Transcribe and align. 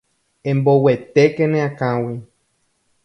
Emboguetéke 0.51 1.45
ne 1.47 1.59
akãgui. 1.67 2.17